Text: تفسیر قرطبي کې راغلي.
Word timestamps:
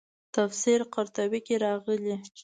تفسیر 0.35 0.79
قرطبي 0.93 1.39
کې 1.47 1.55
راغلي. 1.65 2.15